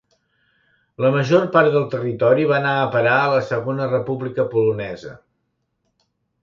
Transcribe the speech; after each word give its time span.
La 1.05 1.11
major 1.15 1.43
part 1.57 1.69
del 1.75 1.85
territori 1.91 2.47
va 2.53 2.57
anar 2.61 2.73
a 2.79 2.89
parar 2.97 3.19
a 3.19 3.29
la 3.35 3.45
Segona 3.51 3.91
República 3.95 4.49
Polonesa. 4.57 5.17